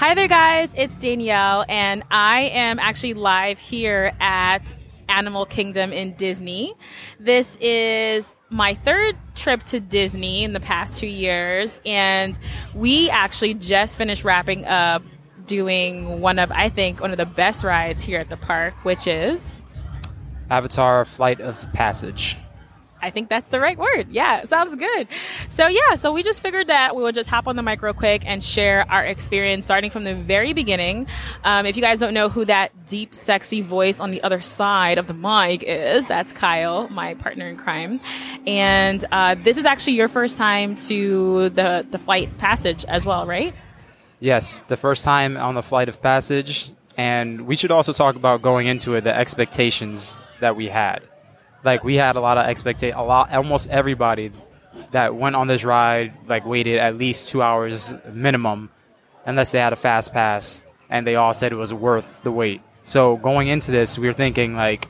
[0.00, 0.72] Hi there, guys.
[0.78, 4.72] It's Danielle, and I am actually live here at
[5.10, 6.72] Animal Kingdom in Disney.
[7.18, 12.38] This is my third trip to Disney in the past two years, and
[12.74, 15.02] we actually just finished wrapping up
[15.44, 19.06] doing one of, I think, one of the best rides here at the park, which
[19.06, 19.42] is
[20.48, 22.38] Avatar Flight of Passage.
[23.02, 24.08] I think that's the right word.
[24.10, 25.08] Yeah, sounds good.
[25.48, 27.94] So yeah, so we just figured that we would just hop on the mic real
[27.94, 31.06] quick and share our experience starting from the very beginning.
[31.44, 34.98] Um, if you guys don't know who that deep, sexy voice on the other side
[34.98, 38.00] of the mic is, that's Kyle, my partner in crime.
[38.46, 43.26] And uh, this is actually your first time to the the flight passage as well,
[43.26, 43.54] right?
[44.20, 48.42] Yes, the first time on the Flight of Passage, and we should also talk about
[48.42, 51.09] going into it the expectations that we had
[51.64, 52.96] like we had a lot of expectation.
[52.96, 54.32] A lot, almost everybody
[54.92, 58.70] that went on this ride like waited at least two hours minimum,
[59.26, 62.62] unless they had a fast pass, and they all said it was worth the wait.
[62.84, 64.88] So going into this, we were thinking like,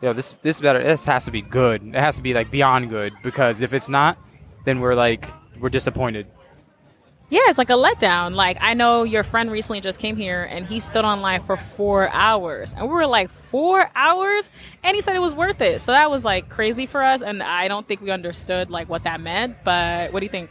[0.00, 0.82] yo, this this better.
[0.82, 1.82] This has to be good.
[1.82, 4.18] It has to be like beyond good because if it's not,
[4.64, 5.28] then we're like
[5.60, 6.26] we're disappointed.
[7.30, 8.34] Yeah, it's like a letdown.
[8.34, 12.08] Like I know your friend recently just came here and he stood online for four
[12.08, 14.48] hours, and we were like four hours,
[14.82, 15.82] and he said it was worth it.
[15.82, 19.04] So that was like crazy for us, and I don't think we understood like what
[19.04, 19.56] that meant.
[19.62, 20.50] But what do you think?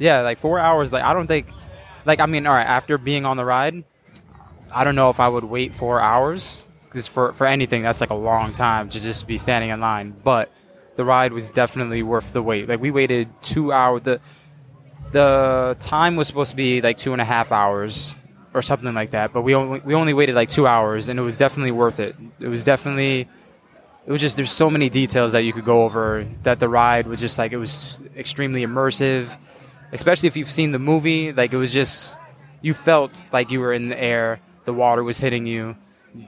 [0.00, 0.92] Yeah, like four hours.
[0.92, 1.46] Like I don't think,
[2.04, 2.66] like I mean, all right.
[2.66, 3.84] After being on the ride,
[4.72, 8.10] I don't know if I would wait four hours because for for anything that's like
[8.10, 10.16] a long time to just be standing in line.
[10.24, 10.50] But
[10.96, 12.68] the ride was definitely worth the wait.
[12.68, 14.02] Like we waited two hours.
[14.02, 14.20] The
[15.12, 18.14] the time was supposed to be like two and a half hours
[18.54, 21.22] or something like that, but we only we only waited like two hours, and it
[21.22, 22.16] was definitely worth it.
[22.40, 23.28] It was definitely
[24.06, 27.06] it was just there's so many details that you could go over that the ride
[27.06, 29.28] was just like it was extremely immersive,
[29.92, 31.32] especially if you've seen the movie.
[31.32, 32.16] Like it was just
[32.62, 35.76] you felt like you were in the air, the water was hitting you,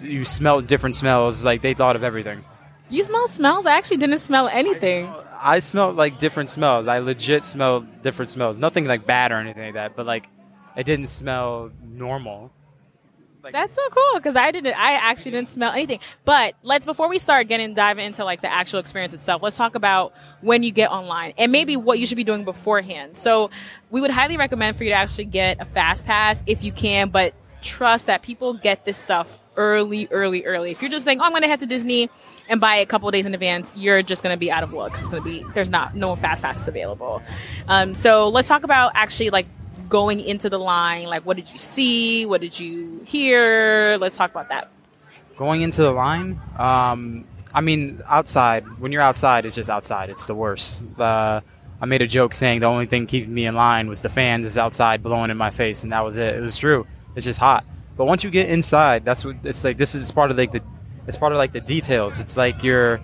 [0.00, 1.44] you smelled different smells.
[1.44, 2.44] Like they thought of everything.
[2.88, 3.66] You smell smells?
[3.66, 5.06] I actually didn't smell anything.
[5.06, 5.25] I
[5.60, 6.88] smelled like different smells.
[6.88, 8.58] I legit smelled different smells.
[8.58, 10.28] Nothing like bad or anything like that, but like
[10.76, 12.52] it didn't smell normal.
[13.42, 14.74] Like, That's so cool because I didn't.
[14.74, 16.00] I actually didn't smell anything.
[16.24, 19.76] But let's before we start getting diving into like the actual experience itself, let's talk
[19.76, 23.16] about when you get online and maybe what you should be doing beforehand.
[23.16, 23.50] So
[23.88, 27.10] we would highly recommend for you to actually get a fast pass if you can,
[27.10, 30.70] but trust that people get this stuff early, early, early.
[30.70, 32.10] If you're just saying, "Oh, I'm going to head to Disney,"
[32.48, 34.92] and buy a couple days in advance, you're just going to be out of luck
[34.92, 37.22] because it's going to be there's not no fast passes available.
[37.68, 39.46] Um, so let's talk about actually like
[39.88, 41.04] going into the line.
[41.04, 42.26] Like, what did you see?
[42.26, 43.96] What did you hear?
[43.98, 44.68] Let's talk about that.
[45.36, 48.64] Going into the line, um, I mean, outside.
[48.80, 50.10] When you're outside, it's just outside.
[50.10, 50.82] It's the worst.
[51.78, 54.46] I made a joke saying the only thing keeping me in line was the fans
[54.46, 56.34] is outside blowing in my face, and that was it.
[56.34, 56.86] It was true.
[57.14, 57.64] It's just hot.
[57.96, 59.78] But once you get inside, that's what it's like.
[59.78, 60.62] This is part of like the,
[61.06, 62.20] it's part of like the details.
[62.20, 63.00] It's like you're,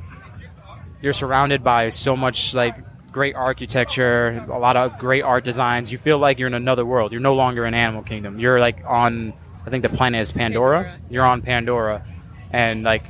[1.01, 2.77] you're surrounded by so much like
[3.13, 5.93] great architecture, a lot of great art designs.
[5.93, 7.13] You feel like you're in another world.
[7.13, 8.39] You're no longer in Animal Kingdom.
[8.39, 9.33] You're like on,
[9.67, 10.99] I think the planet is Pandora.
[11.11, 12.05] You're on Pandora,
[12.51, 13.05] and like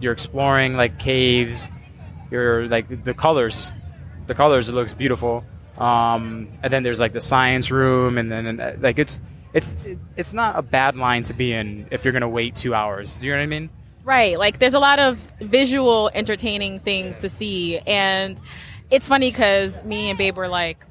[0.00, 1.68] you're exploring like caves.
[2.30, 3.72] You're like the colors,
[4.26, 4.68] the colors.
[4.68, 5.44] It looks beautiful.
[5.76, 9.20] Um, and then there's like the science room, and then like it's
[9.52, 9.74] it's
[10.16, 13.18] it's not a bad line to be in if you're gonna wait two hours.
[13.18, 13.70] Do you know what I mean?
[14.04, 14.38] Right.
[14.38, 18.40] Like there's a lot of visual, entertaining things to see, and
[18.90, 20.84] it's funny because me and Babe were like,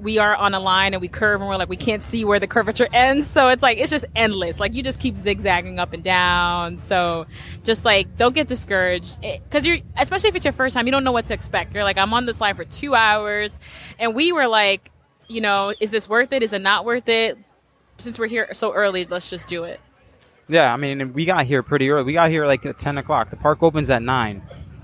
[0.00, 2.38] we are on a line and we curve and we're like we can't see where
[2.38, 3.28] the curvature ends.
[3.28, 4.60] So it's like it's just endless.
[4.60, 6.78] Like you just keep zigzagging up and down.
[6.78, 7.26] So
[7.64, 9.20] just like don't get discouraged.
[9.20, 11.74] Because you're especially if it's your first time you don't know what to expect.
[11.74, 13.58] You're like i'm on this line for two hours.
[13.98, 14.90] And we were like
[15.28, 16.42] you know is this worth it?
[16.42, 17.38] Is it not worth it
[18.00, 19.80] since we're here so early, let's just do it.
[20.48, 22.04] Yeah, I mean, we got here pretty early.
[22.04, 23.30] We got here like at 10 o'clock.
[23.30, 24.42] The park opens at 9.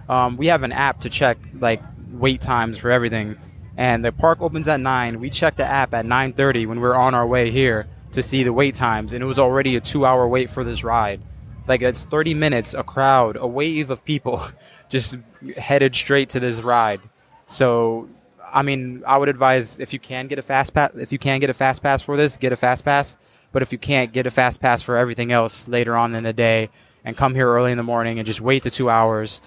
[0.09, 1.83] Um, we have an app to check like
[2.13, 3.37] wait times for everything.
[3.77, 5.21] And the park opens at 9.
[5.21, 8.43] We checked the app at 9.30 when we are on our way here to see
[8.45, 9.13] the wait times.
[9.13, 11.21] And it was already a two hour wait for this ride.
[11.67, 14.49] Like it's 30 minutes, a crowd, a wave of people
[14.89, 15.17] just
[15.57, 17.01] headed straight to this ride.
[17.47, 18.09] So
[18.53, 21.41] I mean, I would advise if you can get a fast pass, if you can
[21.41, 23.17] get a fast pass for this, get a fast pass.
[23.53, 26.33] But if you can't, get a fast pass for everything else later on in the
[26.33, 26.71] day,
[27.05, 29.41] and come here early in the morning and just wait the two hours.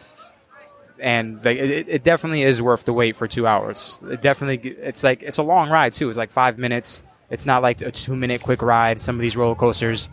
[1.00, 4.00] And it, it definitely is worth the wait for two hours.
[4.04, 6.10] It definitely, it's like it's a long ride too.
[6.10, 7.04] It's like five minutes.
[7.30, 9.00] It's not like a two minute quick ride.
[9.00, 10.10] Some of these roller coasters.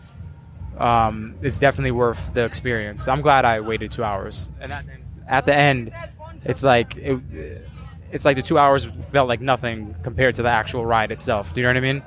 [0.78, 3.08] Um, it's definitely worth the experience.
[3.08, 4.50] I'm glad I waited two hours.
[4.60, 4.84] And at,
[5.26, 5.92] at the end,
[6.44, 7.66] it's like it,
[8.12, 11.54] it's like the two hours felt like nothing compared to the actual ride itself.
[11.54, 12.02] Do you know what I mean?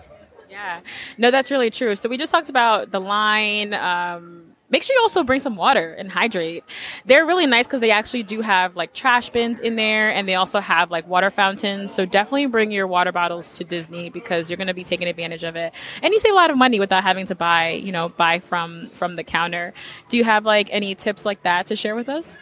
[0.49, 0.81] Yeah,
[1.17, 1.95] no, that's really true.
[1.95, 3.73] So we just talked about the line.
[3.73, 6.63] Um, make sure you also bring some water and hydrate.
[7.05, 10.35] They're really nice because they actually do have like trash bins in there and they
[10.35, 11.93] also have like water fountains.
[11.93, 15.43] So definitely bring your water bottles to Disney because you're going to be taking advantage
[15.43, 15.73] of it.
[16.01, 18.89] And you save a lot of money without having to buy, you know, buy from
[18.93, 19.73] from the counter.
[20.09, 22.37] Do you have like any tips like that to share with us?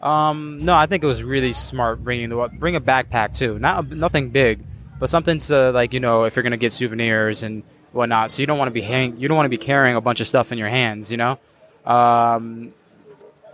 [0.00, 3.58] Um, no, I think it was really smart bringing the bring a backpack too.
[3.58, 4.64] Not nothing big,
[5.00, 7.62] but something to like you know if you're gonna get souvenirs and
[7.92, 8.30] whatnot.
[8.30, 10.20] So you don't want to be hang you don't want to be carrying a bunch
[10.20, 11.10] of stuff in your hands.
[11.10, 11.38] You know.
[11.84, 12.74] Um,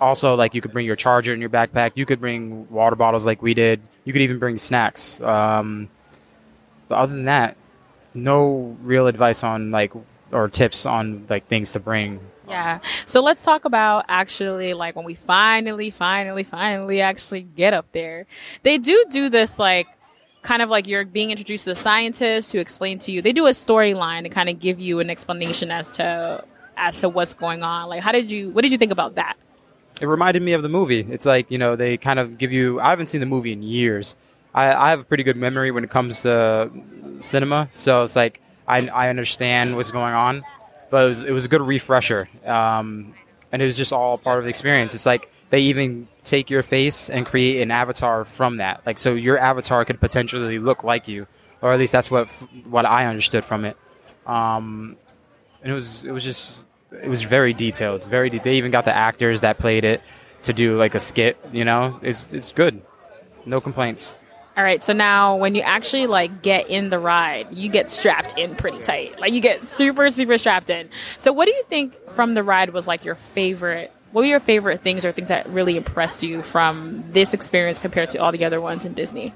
[0.01, 1.93] also, like you could bring your charger in your backpack.
[1.95, 3.81] You could bring water bottles like we did.
[4.05, 5.21] You could even bring snacks.
[5.21, 5.89] Um,
[6.89, 7.57] but other than that,
[8.13, 9.93] no real advice on like
[10.31, 12.81] or tips on like things to bring yeah.
[13.07, 18.27] So let's talk about actually like when we finally, finally, finally actually get up there.
[18.63, 19.87] They do do this like
[20.43, 23.23] kind of like you're being introduced to the scientists who explain to you.
[23.23, 26.45] They do a storyline to kind of give you an explanation as to
[26.77, 27.89] as to what's going on.
[27.89, 28.51] Like, how did you?
[28.51, 29.37] What did you think about that?
[30.01, 31.01] It reminded me of the movie.
[31.01, 32.81] It's like you know they kind of give you.
[32.81, 34.17] I haven't seen the movie in years.
[34.55, 36.71] I, I have a pretty good memory when it comes to
[37.21, 40.45] cinema, so it's like I I understand what's going on
[40.95, 42.29] but it was, it was a good refresher.
[42.47, 43.15] Um,
[43.51, 44.95] and it was just all part of the experience.
[44.95, 48.81] It's like they even take your face and create an avatar from that.
[48.87, 51.27] Like, so your avatar could potentially look like you,
[51.61, 52.29] or at least that's what
[52.71, 53.77] what I understood from it.
[54.25, 54.95] Um,
[55.65, 56.65] and it was it was just
[57.03, 58.31] it was very detailed, very.
[58.31, 60.01] De- they even got the actors that played it
[60.45, 61.37] to do like a skit.
[61.53, 62.83] You know, it's it's good.
[63.45, 64.17] No complaints.
[64.57, 68.39] All right, so now when you actually like get in the ride, you get strapped
[68.39, 69.19] in pretty tight.
[69.19, 70.89] Like you get super super strapped in.
[71.19, 73.93] So what do you think from the ride was like your favorite?
[74.13, 78.11] What were your favorite things or things that really impressed you from this experience compared
[78.11, 79.35] to all the other ones in Disney?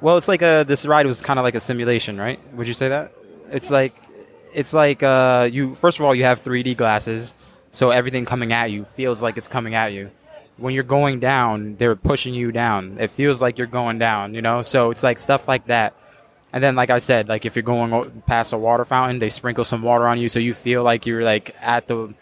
[0.00, 2.40] Well, it's like a this ride was kind of like a simulation, right?
[2.54, 3.12] Would you say that?
[3.50, 3.94] It's like
[4.54, 7.34] it's like uh, you first of all you have 3D glasses,
[7.70, 10.10] so everything coming at you feels like it's coming at you
[10.56, 12.98] when you're going down, they're pushing you down.
[13.00, 14.62] It feels like you're going down, you know?
[14.62, 15.94] So it's like stuff like that.
[16.52, 19.64] And then, like I said, like if you're going past a water fountain, they sprinkle
[19.64, 22.14] some water on you, so you feel like you're like at the,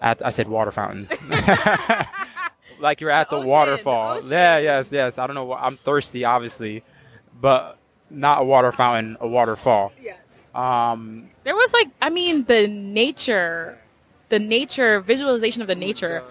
[0.00, 1.08] at I said water fountain,
[2.78, 4.20] like you're at the, ocean, waterfall.
[4.20, 5.18] the yeah, yes, yes.
[5.18, 5.52] I don't know.
[5.52, 6.84] I'm thirsty, obviously,
[7.40, 7.76] but
[8.10, 9.92] not a water fountain, a waterfall.
[10.00, 10.18] Yeah.
[10.54, 13.76] Um, there was like, I mean, the nature,
[14.28, 16.22] the nature visualization of the nature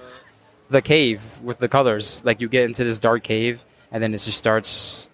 [0.70, 2.22] the cave with the colors.
[2.24, 5.10] Like you get into this dark cave, and then it just starts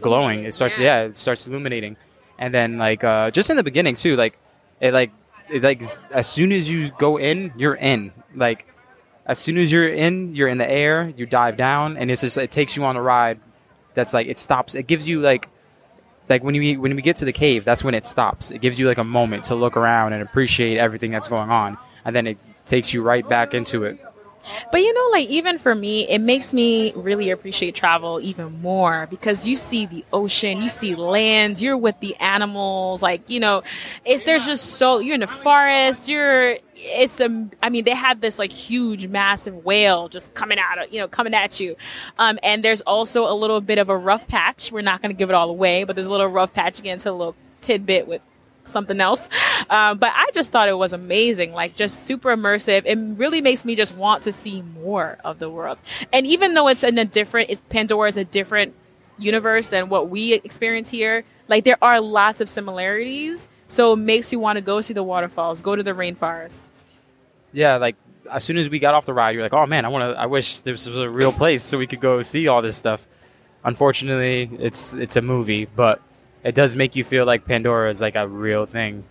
[0.00, 0.44] glowing.
[0.44, 1.02] It starts, yeah.
[1.02, 1.96] it starts illuminating,
[2.38, 4.38] and then like uh, just in the beginning too, like
[4.80, 5.10] it like
[5.50, 8.12] it like as soon as you go in, you're in.
[8.34, 8.66] Like
[9.26, 11.12] as soon as you're in, you're in the air.
[11.16, 13.40] You dive down, and it's just it takes you on a ride.
[13.94, 14.74] That's like it stops.
[14.74, 15.48] It gives you like
[16.28, 18.50] like when you when we get to the cave, that's when it stops.
[18.50, 21.78] It gives you like a moment to look around and appreciate everything that's going on,
[22.04, 23.98] and then it takes you right back into it.
[24.70, 29.06] But you know, like even for me, it makes me really appreciate travel even more
[29.10, 33.62] because you see the ocean, you see land, you're with the animals, like, you know,
[34.04, 38.20] it's there's just so you're in the forest, you're it's a I mean, they had
[38.20, 41.76] this like huge massive whale just coming out of you know, coming at you.
[42.18, 44.70] Um and there's also a little bit of a rough patch.
[44.70, 47.10] We're not gonna give it all away, but there's a little rough patch again to
[47.10, 48.22] a little tidbit with
[48.68, 49.28] something else.
[49.70, 52.82] Um, but I just thought it was amazing, like just super immersive.
[52.84, 55.78] It really makes me just want to see more of the world.
[56.12, 58.74] And even though it's in a different, it's, Pandora is a different
[59.18, 63.48] universe than what we experience here, like there are lots of similarities.
[63.68, 66.56] So it makes you want to go see the waterfalls, go to the rainforest.
[67.52, 67.96] Yeah, like
[68.30, 70.20] as soon as we got off the ride, you're like, oh man, I want to.
[70.20, 73.06] I wish this was a real place so we could go see all this stuff.
[73.64, 76.00] Unfortunately, it's it's a movie, but
[76.44, 79.04] it does make you feel like Pandora is like a real thing,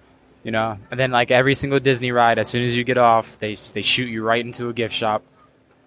[0.43, 0.77] you know.
[0.91, 3.81] And then like every single Disney ride, as soon as you get off, they they
[3.81, 5.23] shoot you right into a gift shop.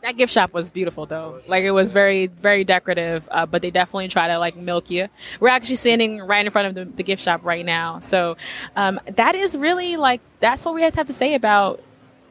[0.03, 1.43] That gift shop was beautiful though.
[1.47, 5.09] Like it was very very decorative, uh, but they definitely try to like milk you.
[5.41, 8.37] We're actually standing right in front of the, the gift shop right now, so
[8.77, 11.83] um, that is really like that's what we have to have to say about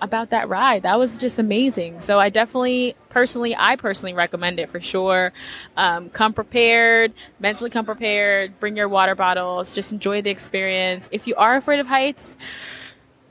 [0.01, 0.83] about that ride.
[0.83, 2.01] That was just amazing.
[2.01, 5.33] So I definitely, personally, I personally recommend it for sure.
[5.77, 11.07] Um, come prepared, mentally come prepared, bring your water bottles, just enjoy the experience.
[11.11, 12.35] If you are afraid of heights,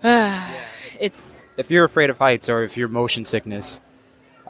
[0.02, 0.50] uh,
[1.00, 1.44] it's.
[1.56, 3.80] If you're afraid of heights or if you're motion sickness,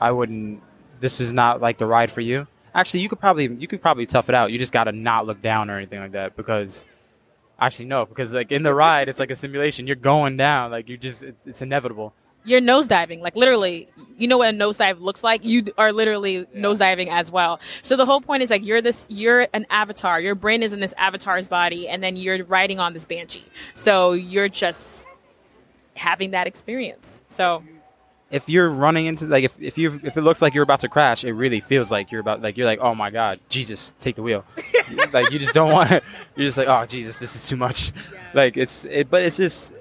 [0.01, 0.63] I wouldn't.
[1.01, 2.47] This is not like the ride for you.
[2.75, 4.53] Actually, you could probably you could probably tough it out.
[4.53, 6.85] You just got to not look down or anything like that because
[7.61, 9.87] Actually, no, because like in the ride, it's like a simulation.
[9.87, 12.15] You're going down, like you just, it, it's inevitable.
[12.45, 13.21] you're nosediving.
[13.21, 15.45] Like literally, you know what a nosedive looks like.
[15.45, 17.61] You are literally nosediving as well.
[17.83, 20.21] So the whole point is like you're this, you're an avatar.
[20.21, 23.45] Your brain is in this avatar's body, and then you're riding on this banshee.
[23.75, 25.07] So you're just
[25.95, 27.21] having that experience.
[27.29, 27.63] So
[28.31, 30.89] if you're running into like if, if you if it looks like you're about to
[30.89, 34.17] crash, it really feels like you're about like you're like oh my god, Jesus, take
[34.17, 34.45] the wheel.
[35.13, 36.03] like you just don't want to.
[36.37, 37.93] You're just like oh Jesus, this is too much.
[38.13, 38.21] Yeah.
[38.35, 39.73] Like it's it, but it's just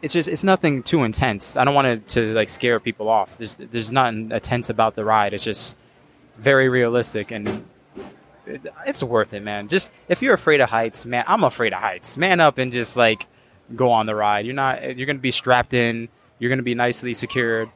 [0.00, 1.56] it's just it's nothing too intense.
[1.56, 3.36] I don't want it to like scare people off.
[3.36, 5.34] There's there's nothing intense about the ride.
[5.34, 5.76] It's just
[6.38, 7.64] very realistic and
[8.46, 9.68] it, it's worth it, man.
[9.68, 12.16] Just if you're afraid of heights, man, I'm afraid of heights.
[12.16, 13.26] Man up and just like
[13.76, 14.46] go on the ride.
[14.46, 16.08] You're not you're going to be strapped in.
[16.38, 17.70] You're going to be nicely secured.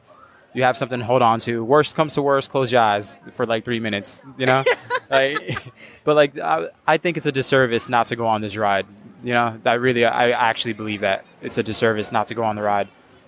[0.53, 1.63] You have something to hold on to.
[1.63, 4.21] Worst comes to worst, close your eyes for like three minutes.
[4.37, 4.63] You know,
[5.09, 5.71] like,
[6.03, 8.87] but like I, I think it's a disservice not to go on this ride.
[9.23, 12.55] You know, I really, I actually believe that it's a disservice not to go on
[12.55, 12.87] the ride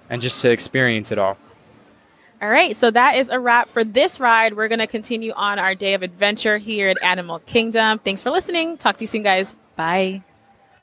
[0.09, 1.38] and just to experience it all.
[2.41, 4.55] All right, so that is a wrap for this ride.
[4.55, 8.00] We're going to continue on our day of adventure here at Animal Kingdom.
[8.00, 8.77] Thanks for listening.
[8.77, 9.53] Talk to you soon, guys.
[9.75, 10.23] Bye.